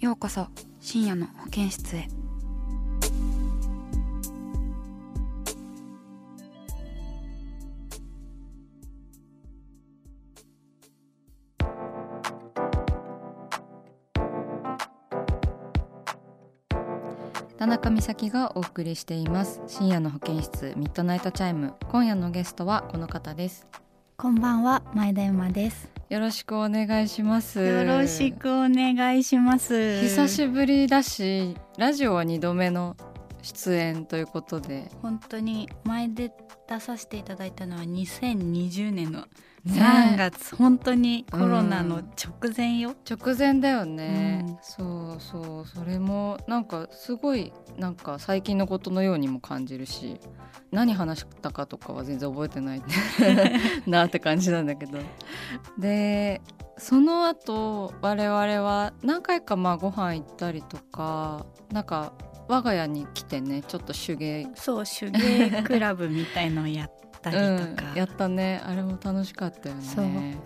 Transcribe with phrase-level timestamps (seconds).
[0.00, 0.46] ようこそ
[0.80, 2.08] 深夜の保健室へ。
[17.58, 19.60] 田中美咲がお送りしています。
[19.66, 21.74] 深夜の保健室ミッドナイトチャイム。
[21.90, 23.68] 今夜のゲストはこの方です。
[24.16, 25.99] こんばんは前田山です。
[26.10, 27.64] よろしくお願いします。
[27.64, 30.00] よろしくお願いします。
[30.00, 32.96] 久しぶりだしラジオは2度目の
[33.42, 34.90] 出演ということで。
[35.02, 36.32] 本当に前で
[36.70, 39.26] 出させていただいたのは2020年の
[39.64, 39.80] ね。
[39.80, 44.58] 3月、本当にコロナの直前よ、直前だよね、うん。
[44.62, 45.66] そうそう。
[45.66, 50.20] それもなんかすごいなんか最近のことのようにも感じるし
[50.70, 52.82] 何話したかとかは全然覚えてない
[53.86, 54.98] なって感じなんだけど。
[55.78, 56.40] で
[56.78, 62.14] その後我々は何回かまあご飯行ったりとかなんか
[62.50, 64.48] 我が家に来てねちょっと手芸。
[64.56, 68.60] そう手芸クラブみたいのをやったりとか、うん、やったね。
[68.66, 70.36] あれも楽しかったよね。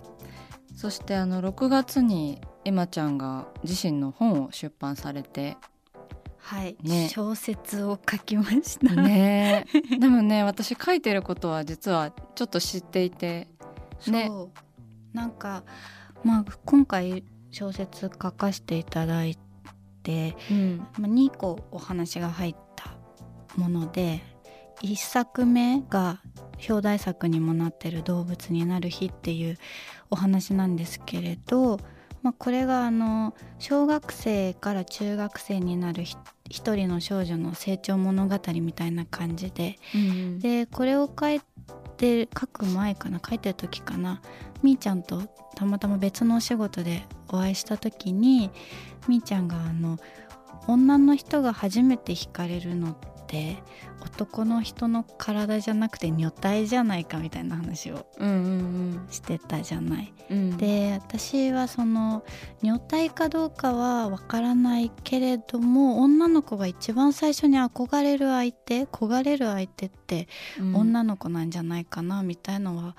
[0.75, 5.57] そしてあの6月にエマちゃんが自身の本を出版されて。
[6.37, 7.09] はい、ね。
[7.09, 9.65] 小説を書きました、ね。
[9.99, 13.47] でもね私書いてることは実はちょっと知っていて。
[14.07, 14.27] ね。
[14.27, 15.17] そう。
[15.17, 15.63] なんか
[16.23, 19.35] まあ今回小説書かせていただい
[20.05, 20.77] てうん。
[20.77, 22.95] まあ2個お話が入った
[23.57, 24.21] もので
[24.83, 26.21] 1作目が
[26.69, 29.57] 表題作にもなってる「動物になる日」っていう
[30.09, 31.79] お話なんですけれど、
[32.21, 36.15] まあ、これがあの小学生から中学生になるひ
[36.49, 40.39] 一人の少女の成長物語みたいな感じでうん。
[40.39, 41.41] でこれを書い
[41.97, 44.21] て書く前かな書いてる時かな
[44.65, 45.21] みーちゃんと
[45.55, 48.49] たまたま別のお仕事でお会いした時に
[49.07, 49.99] みーちゃんがあの
[50.67, 52.95] 女の人が初めて惹かれるのっ
[53.27, 53.57] て
[54.01, 60.13] 男の人の体じゃなくて女体じゃないかみたいな話をうんうんしてたじゃない。
[60.31, 60.37] うん。
[60.37, 62.23] うんで私はその
[62.63, 70.27] 女体かどうかはわからないけれども女の子が一番最初に憧れる相手焦がれる相手って
[70.59, 70.75] うん。
[70.75, 72.95] 女の子なんじゃないかなみたいのは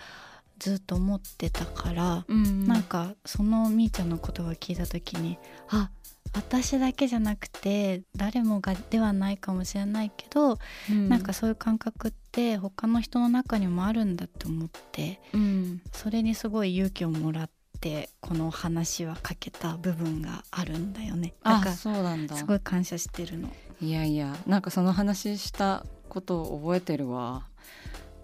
[0.58, 5.90] ずっと思ってたから、うんなんかそのみーちゃんの言葉を聞いた時にあ
[6.34, 10.58] 私だけじゃなくて誰もがではないかもしれないけど、
[10.90, 11.08] うん。
[11.08, 15.80] なんかそういう感覚って他の人の中にもあるんだって思ってうん。
[15.92, 17.50] それにすごい勇気をもらっ
[17.80, 21.34] てこの話は書けた部分があるんだよね。
[21.42, 22.34] だあかそうなんだ。
[22.34, 23.48] らすごい感謝してるの。
[23.80, 27.46] いやいやなんかその話したことを覚えてるわ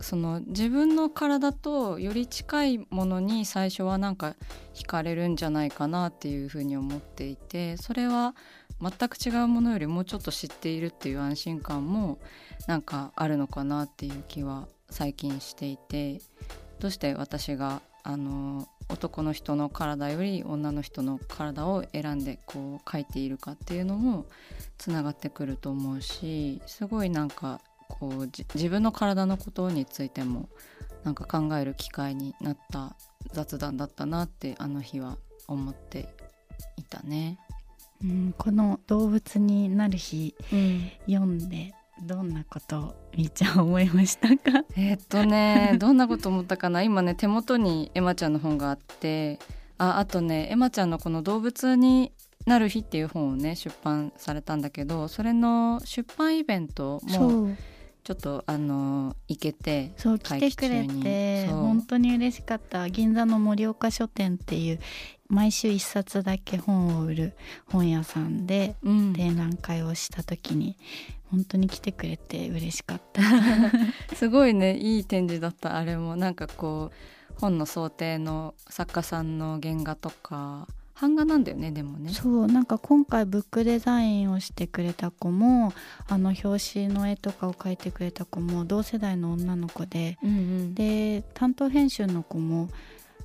[0.02, 4.34] その自分の体とより近いものに最初はなんか
[4.74, 8.34] 惹かれるんじゃないかなっていうふうに思っていてそれは
[8.80, 12.18] 全く違うものよりもうちょっと知っているっていう安心感も
[12.66, 16.20] なんかあるのかなっていう気は最近していて
[16.80, 24.26] どうして私があの男の人の体より女の人の体を選んでこう描いているかっていうのも
[24.78, 27.60] つながってくると思うしすごいなんか
[27.92, 30.48] こうじ自分の体のことについても
[31.04, 32.96] なんか考える機会になった
[33.32, 36.08] 雑談だったなってあの日は思って
[36.76, 37.38] いたね。
[38.02, 41.72] うん、この動物になる日うん、読んで
[42.02, 44.64] どんなことをみーちゃん思いましたか？
[44.76, 46.82] えーっとね どんなこと思ったかな？
[46.82, 49.38] 今ね手元にエマちゃんの本があって
[49.78, 52.10] ああとねエマちゃんのこの「動物に
[52.46, 57.50] なる日」っていう本をね出版されたんだけどそれの出版イベントも
[58.04, 62.88] ちょっとあの行けてそう来てくれて本当に嬉しかった。
[62.90, 64.80] 銀座の盛岡書店っていう
[65.28, 67.34] 毎週1冊だけ本を売る
[67.66, 70.76] 本屋さんで展覧会をした時に、
[71.30, 73.22] 本当に来てくれて嬉しかった。
[74.16, 75.76] すごいねいい展示だった。
[75.76, 80.66] あれもなんかこう本の想定の作家さんの原画とか
[81.02, 82.12] 版画なんだよねでもね。
[82.12, 85.72] そうなんか今回ブックデザインをしてくれた子も
[86.08, 92.68] あの表紙の絵とかを描いてくれた子も同世代の女の子で、うんうん、で担当編集の子も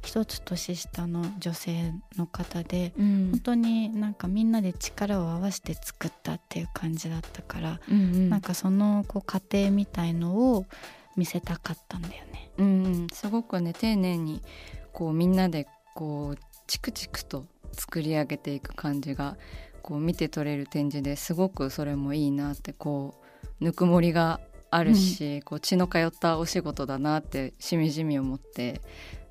[0.01, 10.65] 一つ年下の女性の方で、うん、本当になんかみんなで力を合わせて作ったっていう感じだったから、うんうん、なんかそのこう過程みたいのを
[11.15, 12.49] 見せたかったんだよね。
[12.57, 14.41] うん、うん、すごくね丁寧に
[14.93, 19.37] こうみんなでこうチクチクと作り上げていく感じが
[19.81, 23.15] こう見て取れる展示ですごくそれもいいなってこ
[23.61, 28.81] うぬくもりがあるし、うん、こう血の通ったお仕事だなってしみじみ思って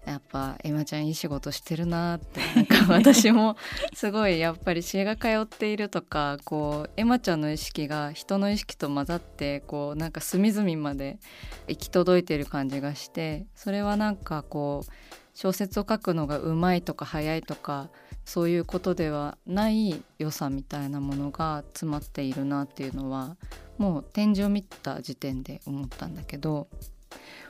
[0.06, 3.56] やっぱエマちゃんいい仕事してるなってなんか 私も
[3.92, 11.18] すごいやっぱり血が通っているとかこうエマちゃんの意識が人の意識と混ざってこうなんか隅々まで
[11.66, 14.90] 行き届いてる感じがしてそれはなんかこう
[15.36, 17.90] 小説を書くのがうまいとか早いとか
[18.24, 23.36] そういうことではない良さみたいなものが詰まっているなっていうのは
[23.76, 26.68] もう展示を見た時点で思ったんだけど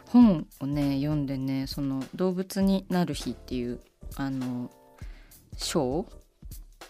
[0.09, 3.79] 本をね読んでねその「動物になる日」っていう
[4.17, 4.69] あの
[5.57, 6.07] 章？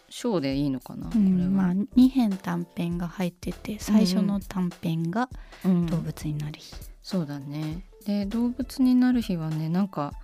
[0.09, 5.29] 章でいいのかな、うん、まあ、2編短編が入ってて最初の短編が
[5.63, 7.85] 「動物になる日」うんうん、そうだね。
[8.07, 10.15] で「動物になる日」はねなんか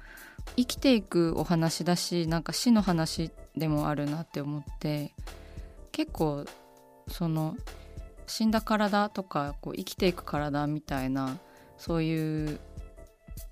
[0.57, 5.13] 生きていくお話だしなんか死の話でもあるなって思って
[5.93, 6.45] 結構
[7.09, 7.57] その
[8.27, 11.39] 死んだ体とかこう生きていく体みたいな
[11.77, 12.61] そういう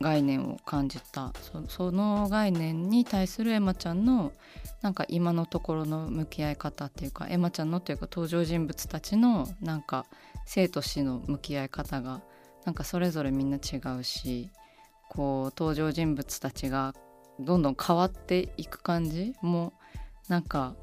[0.00, 1.32] 概念を感じた。
[1.68, 4.32] その概念に対するエマちゃんの
[4.80, 10.06] なんか今のところの向き合い方っていうかエマちゃんのっていうか登場人物たちのなんか
[10.46, 12.22] 生と死の向き合い方が
[12.64, 14.50] なんかそれぞれみんな違うし
[15.10, 16.94] こう登場人物たちが
[17.38, 19.72] どんどん変わっていく感じも
[20.28, 20.74] なんか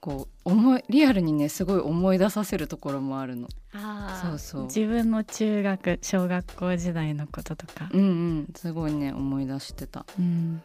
[0.00, 3.48] こう思いリアルにねすごい思い出させるところもあるの。
[3.74, 4.62] あそうそう。
[4.64, 7.90] 自分の中学小学校時代のこととか。
[7.92, 8.52] うんうん。
[8.54, 10.06] すごいね思い出してた。
[10.18, 10.62] うん、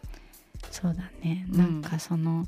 [0.71, 1.45] そうだね。
[1.49, 2.45] なんかその、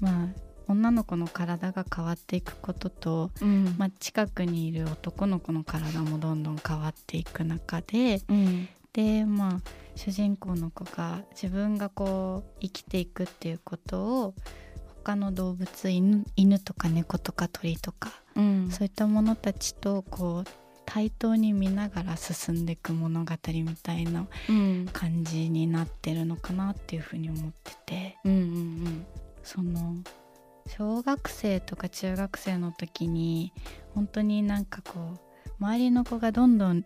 [0.00, 0.28] うん、まあ
[0.68, 9.60] 女の子の体が変わっていくことと、うん、まあ、近くにいる男の子の体もどんどん変わっていく中で、うん、でまあ
[9.94, 14.34] 主人公の子が自分がこう生きていくっていうことを
[15.04, 20.50] 他の動物犬犬とか猫とか鳥とか、うん、そういったものたちとこう
[20.86, 24.26] 対等に見ながら進んでいく物語みたいな
[24.92, 29.06] 感じになってるのかなっていうふうに思ってて、うんうんうん、
[29.42, 29.96] その
[30.66, 33.52] 小学生とか中学生の時に
[33.94, 36.84] 本当になんかこう周りの子がどんどん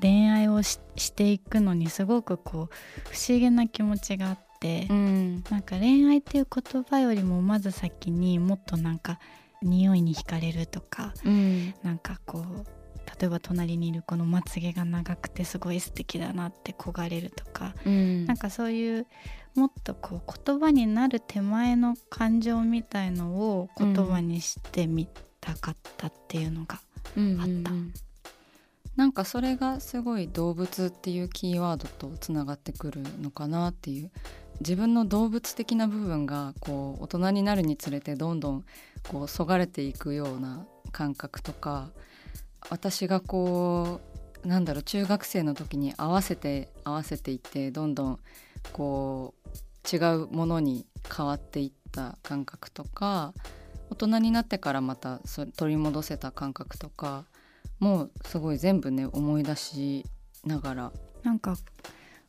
[0.00, 0.80] 恋愛をし
[1.12, 4.52] ていくのにすごくこう不思議な気持ちがあって。
[4.62, 9.18] て、うん、なんか恋愛っていう言葉よりもまず先にもっとなんか
[9.60, 12.66] 匂いに惹かれるとか、うん、なんかこう
[13.20, 19.06] 例えば隣にいる子のまつげが長くてすごい素敵だなって焦がれるとか、うん、なんかそういう
[19.56, 25.08] もっとこう言葉になる手前の感情みたいのを言葉にしてみ
[25.40, 26.80] たかったっていうのがあっ
[27.16, 27.20] た。
[27.20, 27.92] うんうんうん
[28.96, 34.10] なんかそれがすごい動物っていうキーワードとつながってくるのかなっていう
[34.60, 38.64] 自分の動物的な部分がこう大人になるにつれてどんどん
[39.08, 41.90] こうそがれていくような感覚とか
[42.68, 44.00] 私がこ
[44.44, 48.18] うなんだろう中学生の時に合わせて合わせていってどんどん
[48.72, 53.32] こう違うものに変わっていった感覚とか
[53.90, 55.20] 大人になってからまた
[55.56, 57.24] 取り戻せた感覚とか
[57.78, 60.06] もうすごい全部ね思い出し
[60.44, 60.92] ながら。
[61.22, 61.56] なんか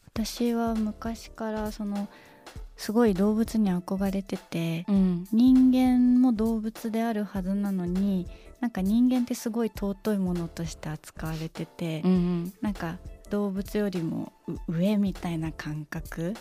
[0.07, 2.07] 私は昔からその
[2.75, 8.27] すごい動物に憧れてて、うん、人間も動物であるはずなのに
[8.59, 12.97] なんか人間ってすごい尊いものとして扱われてて、うん、なんか
[13.29, 14.31] 動物よりも
[14.67, 16.33] 上みたいな感覚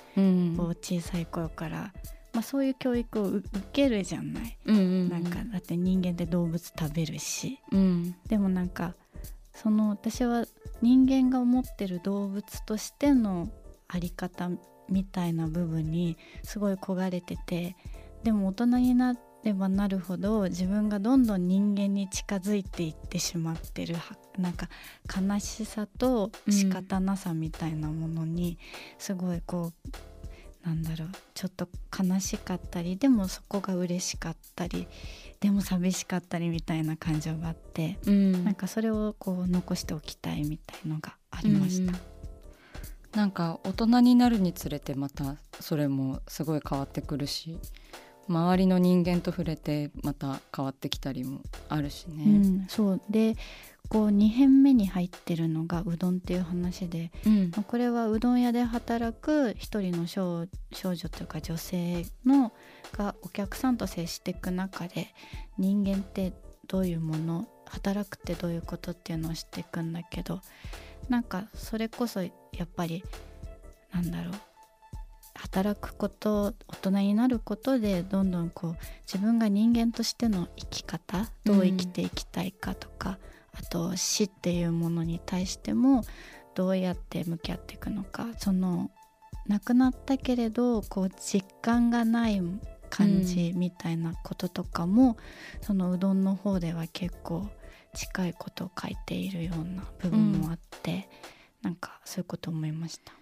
[0.59, 1.93] を小さい頃から、
[2.33, 8.95] まあ、そういう教育を受けるじゃない、うんうんうん、なんかだって人間って動物食べるし、うん、でもなんか
[9.55, 10.47] その私は
[10.81, 13.51] 人間が思ってる動物としての
[13.89, 14.51] あり方
[14.89, 17.77] みたいな部分にすごい焦がれてて
[18.25, 23.97] でも大人になっればなるほど自分がどんどん人間に近づいていってしまってる
[24.39, 24.69] なんか
[25.09, 28.59] 悲しさと仕方なさみたいなものに
[28.99, 29.91] すごいこう、
[30.64, 34.87] なんだろうちょっと悲しかったりでもそこが嬉しかったり
[35.40, 41.92] でも寂しかったりみたいな感情があって、うん、なんかそれをこう残しておきたいみたいのがありました。
[41.92, 41.99] うん、
[43.12, 47.59] なんか大人になるにつれてまたそれもすごい変わってくるし
[48.28, 52.25] 周りの人間と触れてまた変わってきたりもあるしね。
[52.25, 53.35] うん、そうで
[53.93, 62.53] こう2編目に入ってるのがうどんっていう話で、うん、これはうどん屋で働く一人の少女というか女性の
[62.97, 65.09] がお客さんと接していく中で
[65.59, 66.33] 人間って
[66.69, 70.41] どういうもの働くってどういうことっていうのを知っていくんだけど
[71.11, 72.31] なんかそれこそや
[72.65, 73.05] っぱり
[73.93, 74.35] なんだろう
[75.35, 83.19] 働くこと大人になることでどんどんこう自分が人間としての生き方どう生きていきたいかとか、
[83.52, 86.02] あと死っていうものに対しても
[86.54, 88.26] どうやって向き合っていくのか。
[88.38, 88.90] その
[89.47, 92.40] 亡くなったけれどこう実感がない
[92.90, 95.16] 感じみたいなこととかも、うん、
[95.62, 97.49] そのうどんの方では結構
[97.94, 101.09] 近いことを書いているような部分もあって、
[101.62, 103.12] うん、なんかそういうこと思いました。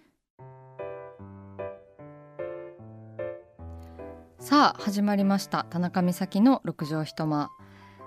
[4.39, 5.65] さあ始まりました。
[5.69, 7.49] 田中美咲の六畳一間。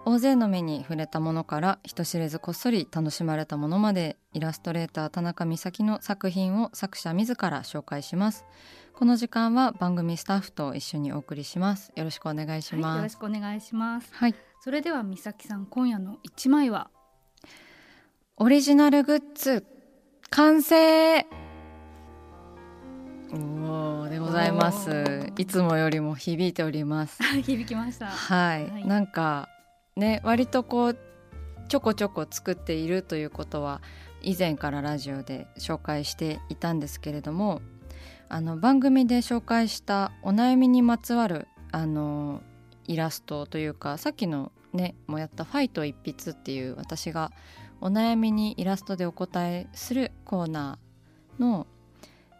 [0.06, 8.44] 大勢の目に触れたものから人知れずこっそり楽しまれたものまでイラストレーター田中美咲の作品を作者自ら紹介します。
[8.92, 11.90] この時間は番組スタッフと一緒にお送りします。
[11.96, 14.10] よろしくお願いします、はい、よろしくお願いします。
[14.12, 14.34] はい。
[14.60, 16.90] それでは美咲さん今夜の一枚は？
[18.36, 19.64] オリジナルグッズ
[20.28, 21.26] 完成。
[23.32, 25.32] おおでございます。
[25.38, 27.22] いつもよりも響いております。
[27.40, 28.08] 響きました。
[28.08, 29.48] はい、はい、なんか
[29.96, 30.98] ね割とこう
[31.68, 33.80] ちょこちょこ作っているということは
[34.22, 37.62] 以前からラジオで紹介していたんですけれども
[38.28, 42.42] あの番組で紹介したお悩みにまつわるあの
[42.86, 47.30] イラストというかさっきのねもやった「ファイト一筆」っていう私が
[47.80, 51.66] お悩みにイラストでお答えするコーナーの、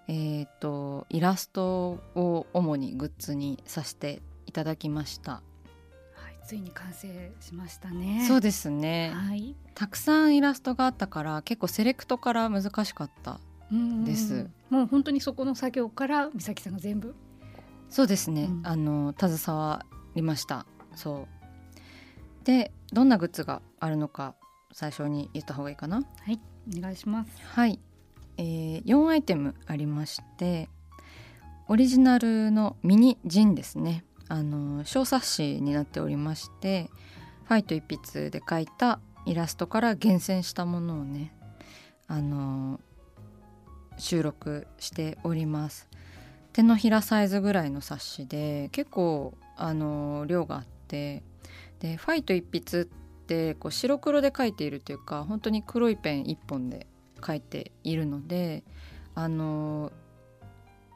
[0.09, 5.43] えーとイラストを主にグッズにさせていただきました。
[6.45, 8.25] ついに完成しましたね。
[8.29, 13.41] そうですね、はい、たくさんイラストがあったから結構セレクトから難しかった
[14.05, 14.51] です。
[14.71, 17.15] もう本当にそこの作業から美咲さんが全部。
[17.89, 20.67] そうですね、うん、あの携わりました。
[20.95, 21.27] そ
[22.43, 22.45] う。
[22.45, 24.35] でどんなグッズがあるのか
[24.73, 26.03] 最初に言った方がいいかな。
[26.21, 26.41] はい。
[26.77, 27.31] お願いします。
[27.43, 27.81] はい、
[28.37, 30.69] えー、4アイテムありまして
[31.69, 36.91] オリジナルのミニジンですねあの小冊子になっておりまして
[37.45, 41.35] ファイト一筆で描いたイラストから厳選したものをね
[42.07, 42.81] あの
[43.99, 45.89] 収録しております。
[46.53, 51.25] 手のひらサイズぐらいの冊子で結構あの量があって
[51.81, 52.85] でファイト一筆っ
[53.27, 56.87] てこう白黒で描いているというか本当に黒いペン1本で
[57.21, 58.63] 描いているので
[59.17, 59.91] あの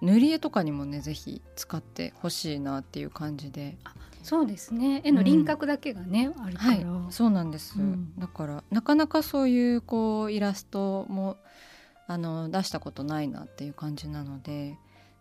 [0.01, 3.77] 塗り絵とかにもねぜひ使ってほしいなっていう感じで。
[4.23, 5.01] そうですね。
[5.05, 11.39] 絵の輪郭だけがね、うん、あるから、はい、そうなんです、うん、だからなかなかそういうこうイラストも
[12.09, 14.77] あの出したことないなっていう感じなので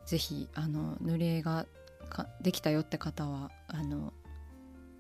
[0.05, 1.67] ぜひあの塗り絵が
[2.10, 4.13] かできたよって方はあの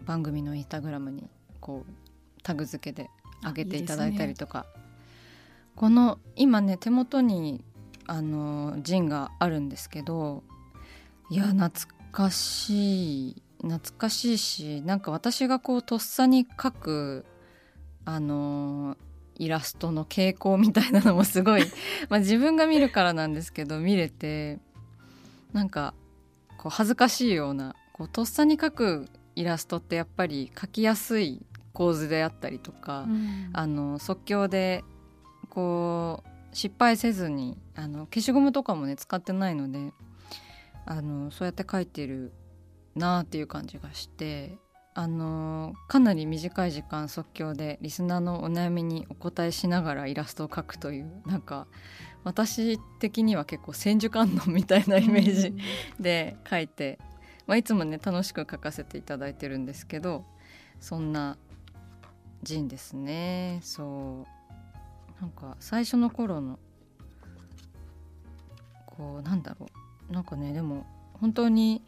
[0.05, 1.29] 番組のインスタグラムに
[1.59, 3.09] こうタグ付けで
[3.43, 4.81] 上げていただいたりとか、ね、
[5.75, 7.63] この今ね手元に
[8.07, 10.43] あのジンがあるんですけど
[11.29, 11.69] いや懐
[12.11, 17.25] かしい懐かしいしなんか私がこうとっさに描く
[18.05, 18.97] あの
[19.35, 21.63] イラストの傾向みたいなのもすごい
[22.09, 24.59] まあ自分が見るからなんですけど見れて
[25.53, 25.93] なんか
[26.57, 34.83] こう恥ずかしいようなこうとっさに描くイラストってやっぱり描きやすい構図であったりとか、うん、あの即興で
[35.49, 39.91] こう失敗せずにあの消しゴムとかもね使ってないので
[40.85, 42.31] あのそうやって描いてる
[42.95, 44.57] なっていう感じがして
[44.93, 51.67] あのかなり短い時間即興でリスナーのお悩みにお答えしながらイラストを描くというなんか
[52.23, 55.53] 私的には結構千手観音みたいなイメージ
[55.99, 56.97] で描いて、
[57.45, 60.25] まあ、いつもね楽しく描かせていただいてるんですけど
[60.79, 61.37] そんな
[62.43, 63.59] ジンですね。
[63.63, 64.36] そう
[65.21, 66.59] なんか最初の頃の
[68.85, 69.67] こうなんだろ
[70.09, 71.81] うなんかねでも本当に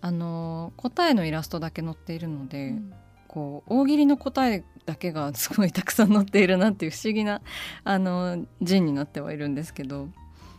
[0.00, 2.94] あの答えのイラストだけ載っているので、うん。
[3.34, 7.40] こう大喜利の答えだけがすごいたくさん載っているなっていう不思議な
[7.82, 10.08] あの字になってはいるんですけど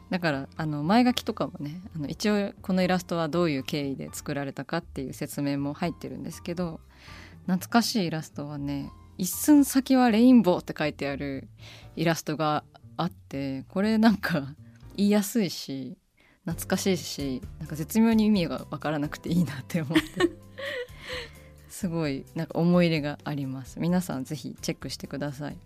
[0.09, 6.81] だからあの前書きとかもねあの一応このイラストはどういう経緯で作られたかっていう説明も入ってるんですけど
[7.45, 11.47] 懐かしいイラストはね「一寸先はレインボー」って書いてある
[11.95, 12.63] イラストが
[12.97, 14.53] あってこれなんか
[14.95, 15.97] 言いやすいし
[16.45, 20.31] 懐かしいしなんか絶妙に意味が分からなくていいなって思って。
[21.69, 23.81] すごいなんか思い入れがあります。
[23.81, 25.57] 皆さんぜひチェックしてください。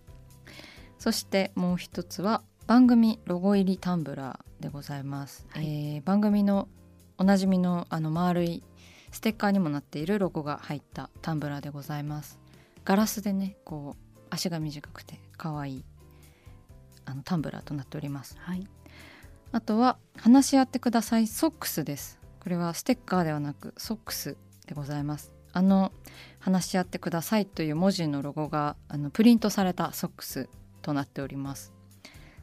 [0.98, 6.68] そしてもう一つは番組ロゴ入りタンブラーでございます、えー番組の
[7.18, 8.64] おなじみのあの丸い
[9.12, 12.39] ステッカーにもなっているロゴが入ったタンブラーでございます
[12.86, 15.86] ガラスでねこう足が短くて可愛い
[17.06, 18.38] あのタンブラーとなっております。
[18.40, 18.68] はい。
[19.52, 22.20] あとは話し合ってくださいソックスです。
[22.40, 25.32] これはステッカーではなくソックスでございます。
[25.52, 25.92] あの
[26.40, 30.48] 話し合ってくださいという文字のロゴがあのプリントされたソックス
[30.84, 31.74] となっております。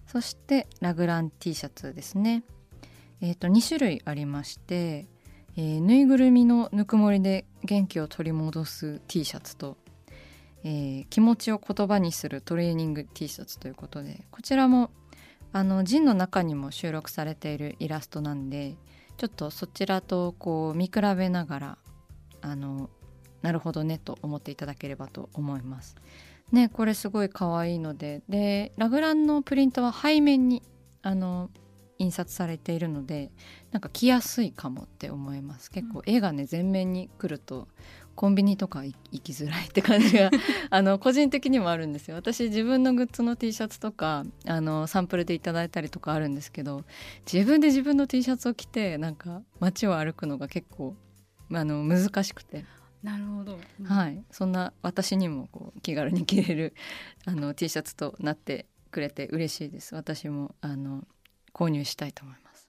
[0.06, 2.42] そしてラグラン T シャツですね。
[3.20, 5.06] えっ、と2種類ありまして、
[5.56, 9.76] えーぬいぐるみのぬくもりで元気を取り戻す T シャツと、
[10.64, 14.90] えー気持ちを言葉にするトレーニング T シャツということでこちらも
[15.52, 18.76] あのジンの中にも収録されているイラストなんで
[19.16, 21.78] ちょっとそちらとこう見比べながら
[22.42, 22.90] あの
[23.42, 25.96] なるほどねと思っていただければと思います。
[26.52, 30.62] ねこれすごい可愛いのででラグランのプリントは背面に
[31.02, 31.50] あの
[31.98, 33.30] 印刷されているので
[33.72, 37.68] なんか着やすいかもって思います結構絵がね前面に来ると
[38.16, 40.30] コンビニとか行行きづらいって感じが
[40.70, 42.16] あの個人的にもあるんですよ。
[42.16, 46.84] 私自分のグッズの T シャツとかあのサンプルでいただいたりとかあるんですけど
[47.30, 50.96] 自分で自分の T シャツを着てなんか街を歩くのが結構
[51.52, 52.64] あの難しくて、
[53.02, 56.74] なるほど、はい、そんな私にもこう気軽に着れる
[57.24, 59.94] あの T シャツとなってくれて嬉しいです。
[59.94, 61.06] 私もあの
[61.52, 62.68] 購入したいと思います